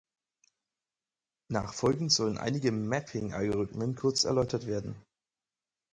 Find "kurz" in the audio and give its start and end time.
3.93-4.23